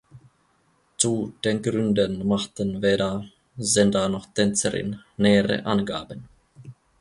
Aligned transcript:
Zu 0.97 1.35
den 1.45 1.61
Gründen 1.61 2.27
machten 2.27 2.81
weder 2.81 3.23
Sender 3.55 4.09
noch 4.09 4.33
Tänzerin 4.33 4.99
nähere 5.17 5.63
Angaben. 5.67 6.27